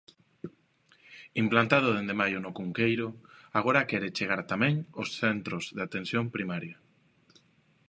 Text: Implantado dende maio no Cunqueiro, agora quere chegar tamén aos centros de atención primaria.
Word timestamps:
Implantado 1.43 1.89
dende 1.95 2.15
maio 2.21 2.39
no 2.41 2.51
Cunqueiro, 2.57 3.07
agora 3.59 3.87
quere 3.89 4.13
chegar 4.17 4.41
tamén 4.51 4.75
aos 4.97 5.09
centros 5.21 5.63
de 5.75 5.81
atención 5.83 6.23
primaria. 6.35 6.77